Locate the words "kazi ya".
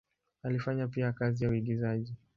1.13-1.49